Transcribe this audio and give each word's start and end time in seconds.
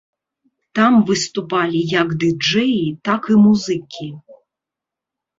Там 0.77 0.93
выступалі 1.09 1.81
як 2.01 2.15
ды-джэі, 2.23 2.87
так 3.09 3.21
і 3.35 3.37
музыкі. 3.43 4.07